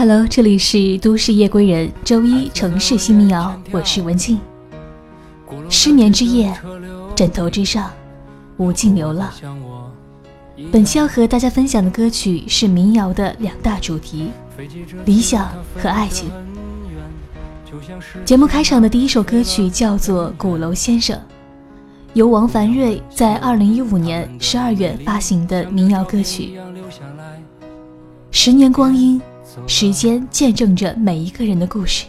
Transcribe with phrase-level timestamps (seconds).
[0.00, 4.40] Hello，这里是都市夜归人，周一城市新民谣，我是文静。
[5.68, 6.58] 失眠之夜，
[7.14, 7.90] 枕头之上，
[8.56, 9.30] 无尽流浪。
[10.72, 14.30] 本期要和大家分享的歌曲是民谣的两大主题：
[15.04, 16.30] 理想和爱情。
[18.24, 21.14] 节目开场的第一首歌曲叫做《鼓楼先生》，
[22.14, 26.58] 由王凡瑞在二零一五年十二月发行的民谣歌曲。
[28.30, 29.20] 十年光阴。
[29.66, 32.06] 时间见证着每一个人的故事。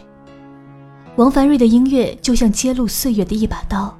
[1.16, 3.96] 王凡瑞的音乐就像揭露岁月的一把刀，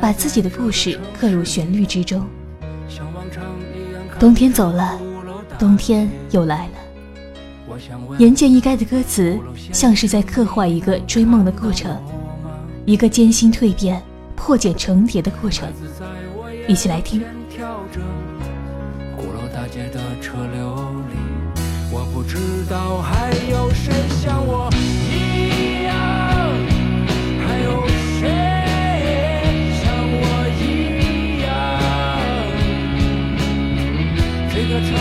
[0.00, 2.26] 把自己的故事刻入旋律之中。
[4.18, 4.98] 冬天走了，
[5.58, 6.72] 冬天又来了。
[8.18, 9.38] 言简意赅的歌词，
[9.72, 11.96] 像是在刻画一个追梦的过程，
[12.84, 14.02] 一个艰辛蜕变、
[14.34, 15.68] 破茧成蝶的过程。
[16.68, 17.20] 一起来听。
[19.16, 20.76] 鼓楼大街的车流。
[21.98, 22.36] 我不知
[22.68, 24.68] 道还有谁像我
[25.08, 25.96] 一样，
[27.40, 27.88] 还有
[28.20, 28.20] 谁
[29.80, 29.88] 像
[30.20, 30.24] 我
[30.60, 31.48] 一样？
[34.52, 34.92] 这个城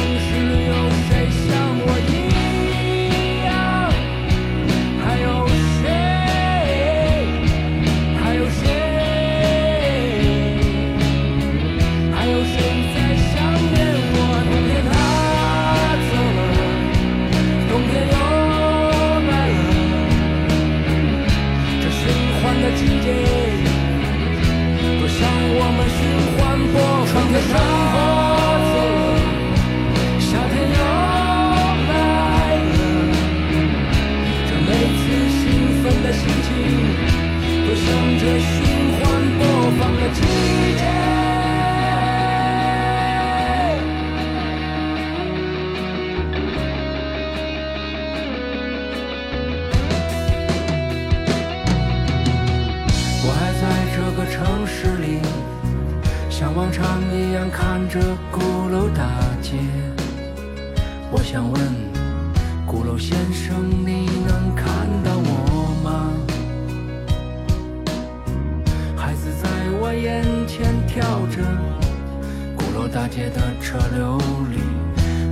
[72.88, 74.18] 大街的车流
[74.52, 74.60] 里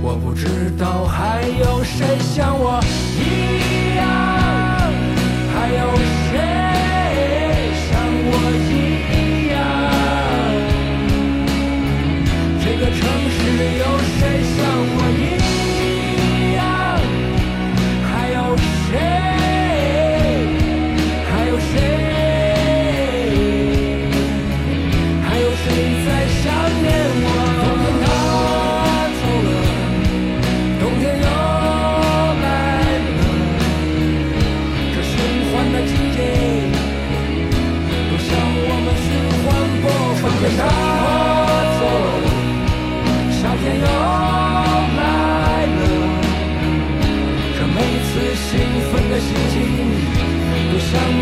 [0.02, 2.80] 我不知道还有谁像我
[3.14, 4.04] 一样
[5.54, 5.94] 还有
[6.26, 6.32] 谁
[7.86, 7.92] 像
[8.26, 8.32] 我
[8.68, 8.72] 一
[9.52, 9.54] 样。
[12.60, 12.98] 这个城
[13.30, 13.38] 市
[13.78, 13.84] 有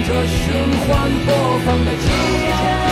[0.04, 2.91] 这循环播放的情节。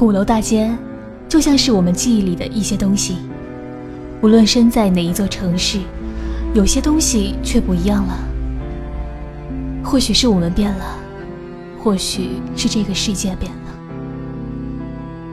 [0.00, 0.74] 鼓楼大街，
[1.28, 3.18] 就像是我们记忆里的一些东西。
[4.22, 5.78] 无论身在哪一座城市，
[6.54, 8.16] 有些东西却不一样了。
[9.84, 10.96] 或许是我们变了，
[11.78, 13.58] 或许是这个世界变了。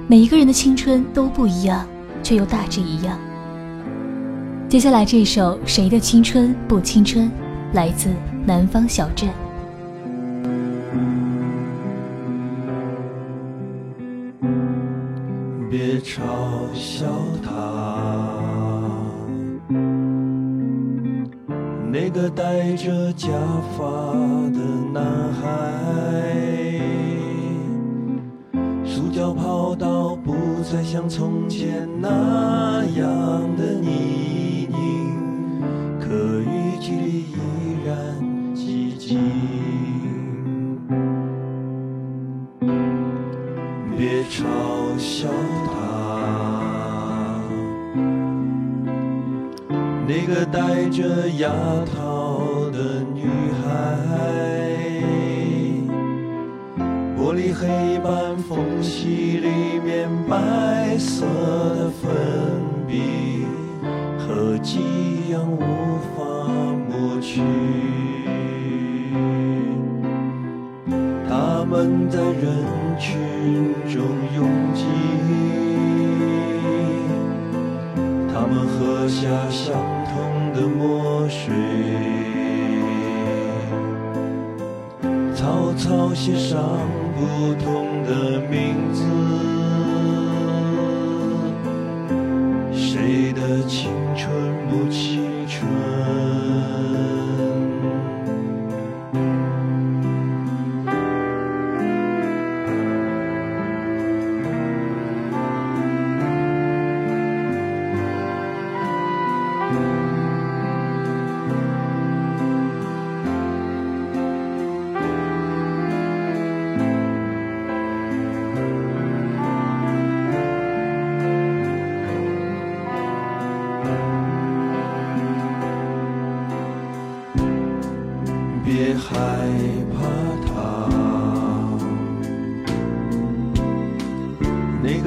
[0.05, 1.87] 每一个人的青春都不一样，
[2.21, 3.17] 却又大致一样。
[4.67, 7.27] 接下来这首《谁的青春不青春》，
[7.71, 8.09] 来自
[8.45, 9.29] 南方小镇。
[23.37, 23.43] 沙
[23.77, 23.85] 发
[24.49, 24.59] 的
[24.91, 25.39] 男孩。
[28.83, 34.75] 塑胶跑道不再像从前那样的泥泞，
[35.99, 36.07] 可
[36.39, 37.35] 雨季里依
[37.85, 37.95] 然
[38.55, 39.19] 寂静。
[43.95, 44.47] 别嘲
[44.97, 45.27] 笑
[45.67, 45.75] 他，
[50.07, 51.51] 那个戴着牙
[51.85, 52.06] 套
[57.59, 62.07] 黑板缝隙里面白色的粉
[62.87, 63.47] 笔，
[64.19, 65.57] 和记忆一样无
[66.13, 66.23] 法
[66.87, 67.41] 抹去。
[71.27, 72.63] 他们在人
[72.99, 74.03] 群中
[74.35, 74.85] 拥挤，
[78.31, 79.73] 他们喝下相
[80.05, 81.55] 同的墨水。
[85.33, 86.59] 草草写上
[87.17, 89.03] 不同的名字，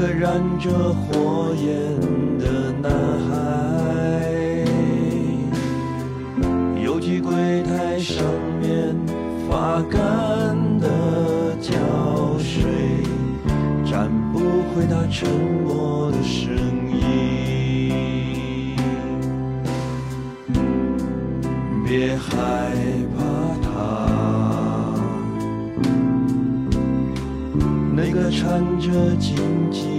[0.01, 1.69] 个燃着火焰
[2.39, 2.91] 的男
[3.29, 3.31] 孩，
[6.83, 7.31] 邮寄柜
[7.65, 8.25] 台上
[8.63, 8.97] 面
[9.47, 11.75] 发干的胶
[12.39, 12.65] 水，
[13.85, 14.39] 沾不
[14.73, 15.29] 回他沉
[15.67, 16.51] 默的声
[16.91, 18.75] 音。
[21.87, 22.33] 别害
[23.19, 23.23] 怕
[23.63, 23.69] 他，
[27.95, 29.37] 那个缠着荆
[29.71, 29.90] 棘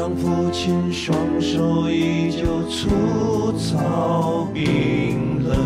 [0.00, 5.58] 让父亲双手依旧粗糙冰冷，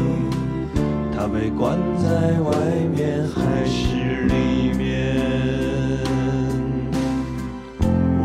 [1.16, 2.52] 他被关在外
[2.96, 5.14] 面还是里面？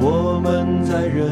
[0.01, 1.29] 我们在人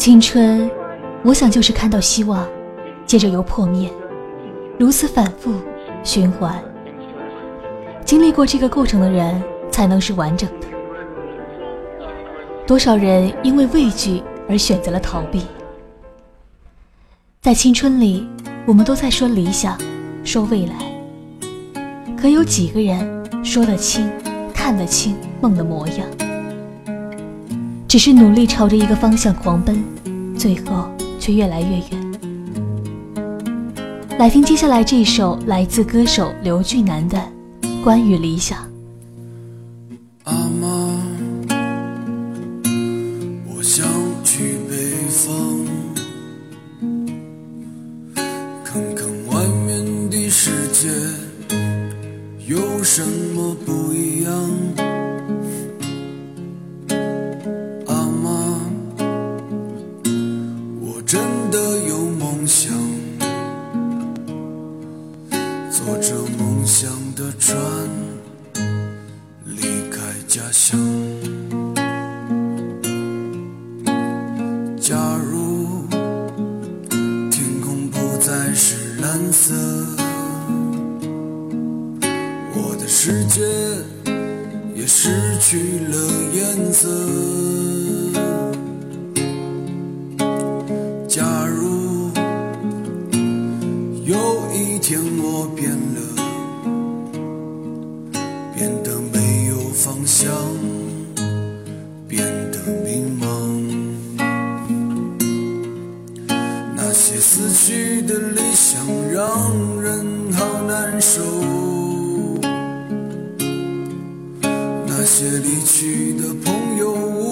[0.00, 0.70] 青春，
[1.22, 2.48] 我想就是看到希望，
[3.04, 3.86] 接着又破灭，
[4.78, 5.52] 如此反复
[6.02, 6.58] 循环。
[8.02, 10.66] 经历过这个过程的人，才能是完整的。
[12.66, 15.44] 多少人因为畏惧而选择了逃避？
[17.42, 18.26] 在青春里，
[18.64, 19.76] 我们都在说理想，
[20.24, 20.76] 说未来，
[22.16, 24.10] 可有几个人说得清、
[24.54, 26.06] 看得清梦的模样？
[27.90, 29.82] 只是努力朝着一个方向狂奔
[30.38, 32.12] 最后却越来越远。
[34.16, 37.20] 来听接下来这一首来自歌手刘俊楠的
[37.82, 38.58] 关于理想。
[40.22, 40.68] 阿妈
[43.48, 43.84] 我想
[44.22, 44.76] 去北
[45.08, 45.34] 方
[48.64, 50.88] 看看外面的世界
[52.46, 53.04] 有什
[53.34, 54.89] 么不一样？
[65.86, 67.58] 坐着梦想的船
[69.46, 70.78] 离开家乡。
[74.78, 74.94] 假
[75.24, 75.86] 如
[77.30, 79.54] 天空不再是蓝色
[82.54, 83.40] 我的世界
[84.74, 85.08] 也失
[85.40, 85.96] 去了
[86.34, 87.39] 颜色。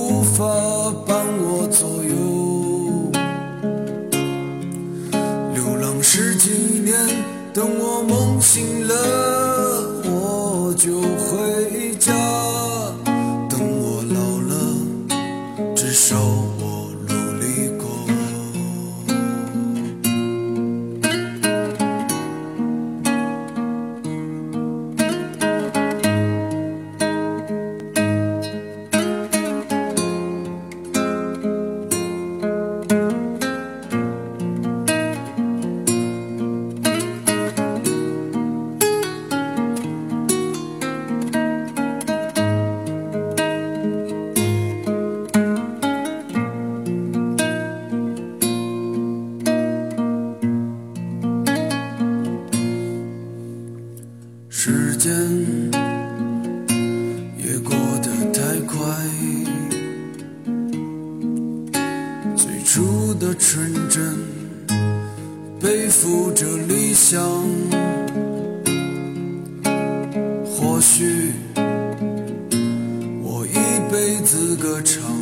[0.08, 0.44] 无法
[54.60, 55.14] 时间
[57.36, 58.76] 也过得太快。
[62.34, 64.18] 最初的纯真
[65.60, 67.22] 背负着理想
[70.44, 71.32] 或许
[73.22, 75.17] 我一辈子歌唱。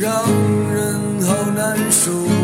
[0.00, 0.24] 让
[0.72, 2.39] 人好难受。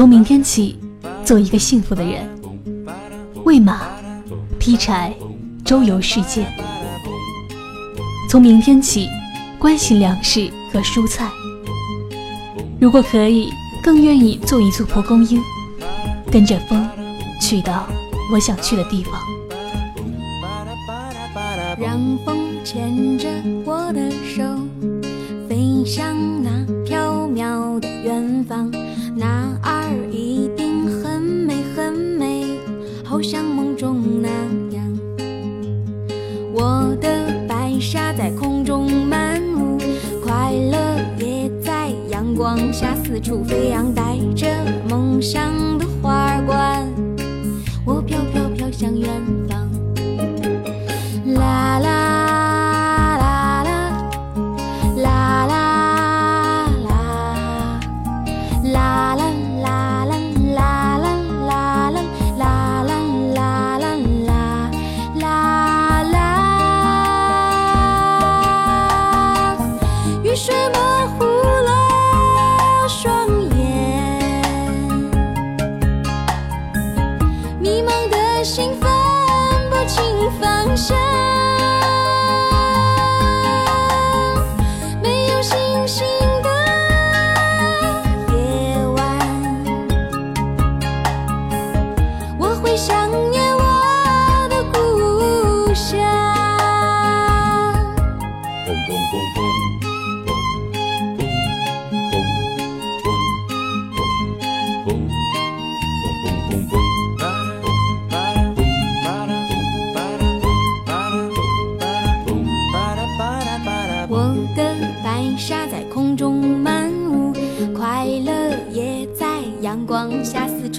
[0.00, 0.78] 从明天起，
[1.26, 2.26] 做一个幸福的人，
[3.44, 3.82] 喂马、
[4.58, 5.14] 劈柴、
[5.62, 6.46] 周游世界。
[8.26, 9.10] 从明天起，
[9.58, 11.30] 关心粮食和蔬菜。
[12.80, 13.50] 如果可以，
[13.82, 15.38] 更愿意做一座蒲公英，
[16.32, 16.88] 跟着风，
[17.38, 17.86] 去到
[18.32, 19.20] 我想去的地方。
[21.78, 23.28] 让风牵着
[23.66, 24.42] 我的手，
[25.46, 26.16] 飞向
[43.22, 44.46] 处飞扬，带着
[44.88, 45.42] 梦想
[45.78, 46.88] 的花冠，
[47.84, 49.10] 我飘飘飘向远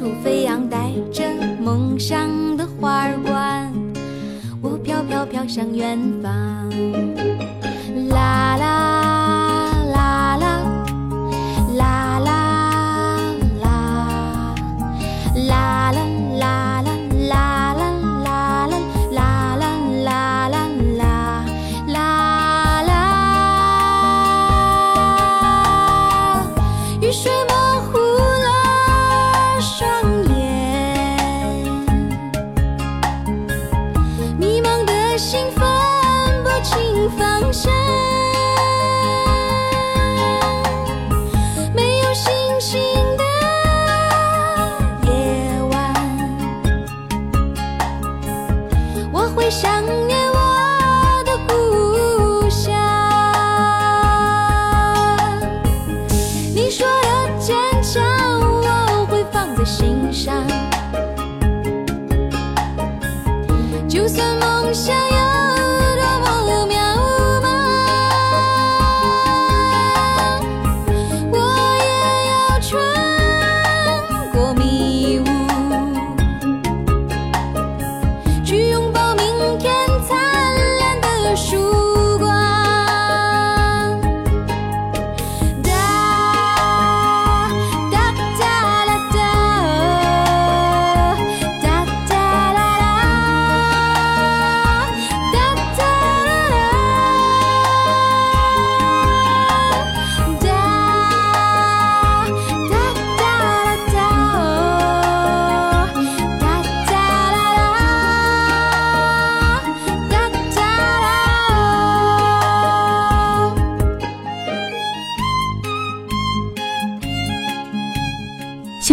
[0.01, 1.23] 处飞扬，带着
[1.63, 3.71] 梦想的花儿冠，
[4.59, 7.30] 我飘飘飘向远方。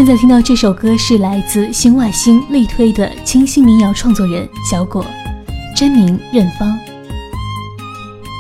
[0.09, 5.05] 在听到这首歌是来自新外星力推的清新民谣创作人小果，
[5.77, 6.79] 真名任芳。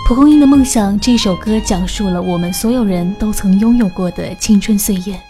[0.07, 5.20] 蒲公英的梦想这首歌讲述了我们所有人都曾拥有过的青春岁月，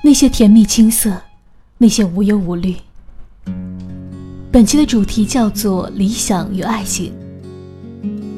[0.00, 1.14] 那些甜蜜青涩，
[1.76, 2.74] 那些无忧无虑。
[4.50, 7.12] 本期的主题叫做理想与爱情，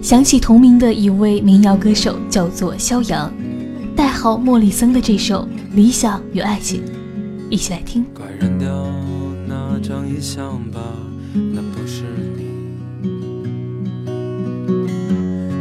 [0.03, 3.33] 想起同名的一位民谣歌手叫做肖阳，
[3.95, 6.85] 代号莫里森的这首《理想与爱情》，
[7.49, 8.05] 一起来听。
[8.13, 8.69] 快扔掉
[9.47, 10.79] 那张遗像吧，
[11.33, 12.05] 那不是
[12.37, 12.45] 你。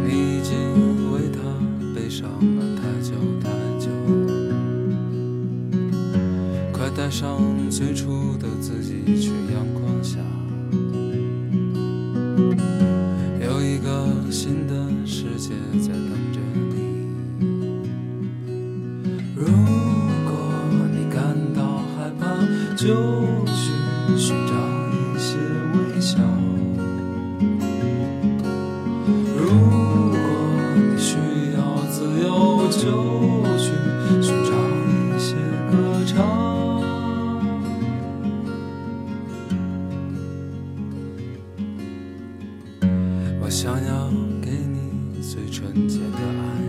[0.06, 1.40] 你已经为他
[1.96, 3.88] 悲伤了太久太久。
[6.74, 10.18] 快带上最初的自己去阳光下，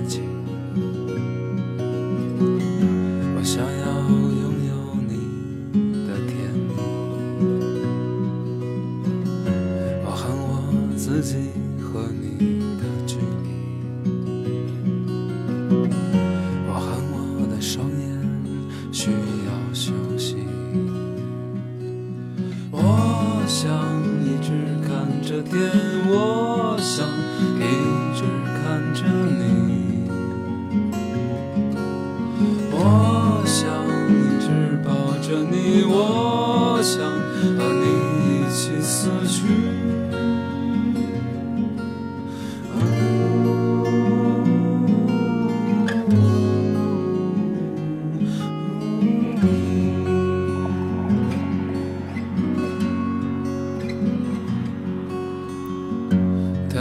[0.05, 0.42] 自己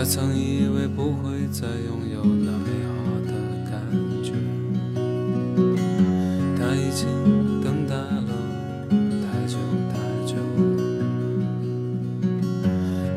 [0.01, 2.91] 他曾以为不会再拥有那美好
[3.27, 3.33] 的
[3.69, 3.79] 感
[4.23, 4.33] 觉，
[6.57, 7.05] 他已经
[7.61, 8.33] 等待了
[9.21, 9.59] 太久
[9.93, 9.93] 太
[10.25, 10.33] 久。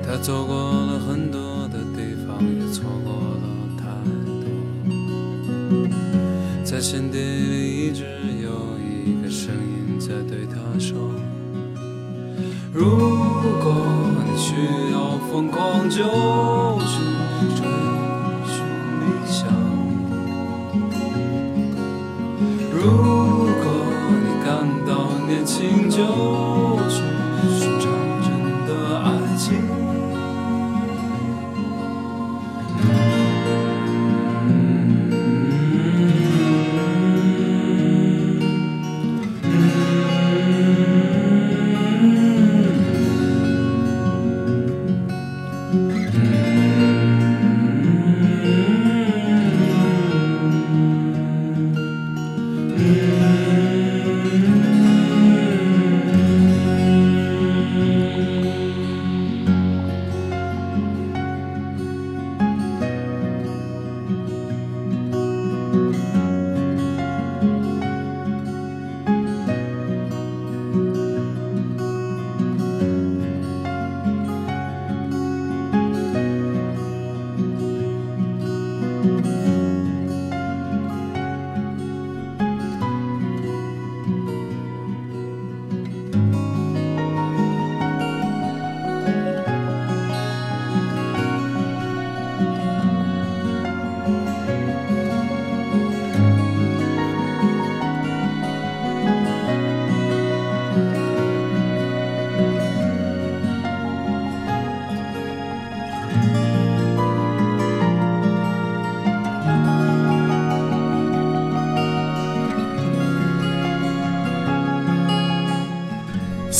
[0.06, 3.86] 他走过了很多的地方，也错过了太
[4.44, 4.46] 多。
[6.66, 8.04] 在心底里一直
[8.42, 10.98] 有一个声音在对他说：
[12.74, 12.84] 如
[13.62, 13.74] 果
[14.26, 14.52] 你需
[14.92, 16.04] 要疯狂，就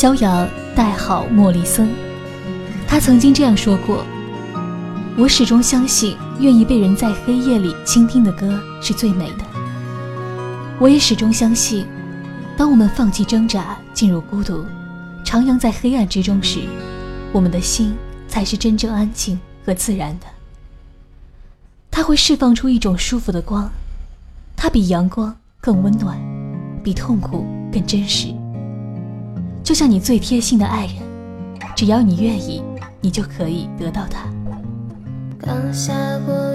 [0.04, 1.88] 逍遥代号莫里森，
[2.86, 4.04] 他曾经这样说过
[5.16, 9.44] ：“我始终相信，愿意被人在黑夜里倾听的歌是最美的。
[10.78, 11.86] 我也始终相信，
[12.54, 14.66] 当我们放弃挣扎，进入孤独，
[15.24, 16.60] 徜徉在黑暗之中时，
[17.32, 17.94] 我们的心
[18.28, 20.26] 才是真正安静和自然的。
[21.90, 23.70] 它会释放出一种舒服的光，
[24.54, 26.20] 它比阳光更温暖，
[26.82, 28.28] 比痛苦更真实。”
[29.64, 30.96] 就像你最贴心的爱人，
[31.74, 32.62] 只要你愿意，
[33.00, 34.28] 你就可以得到他。
[35.40, 35.94] 刚下
[36.26, 36.53] 过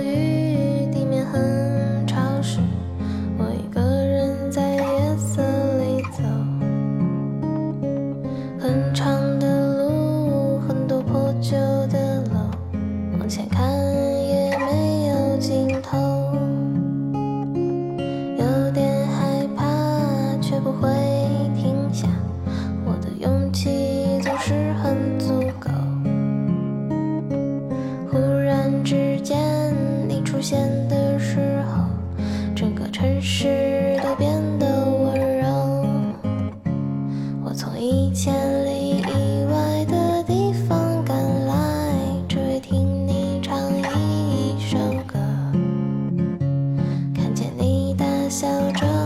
[48.29, 48.98] 笑着，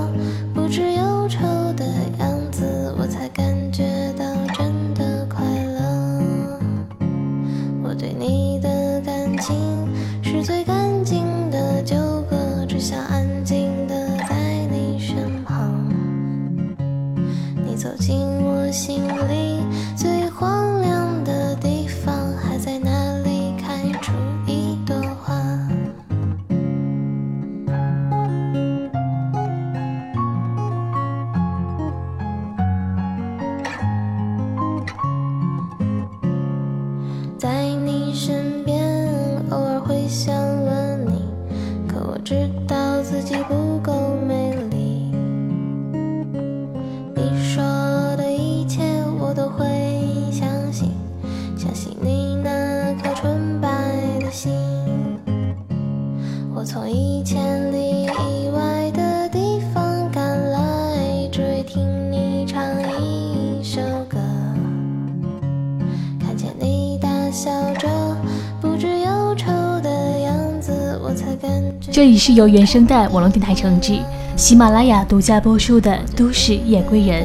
[71.93, 73.99] 这里是由原声带网络电台承制，
[74.35, 77.23] 喜马拉雅独家播出的《都市夜归人》，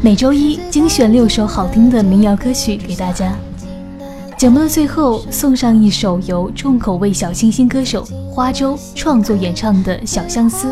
[0.00, 3.34] 每周一精选六首好听的民谣歌曲给大家。
[4.38, 10.68] 节目的最后送上一首由重口味小清新歌手花粥创作演唱的《小相思》。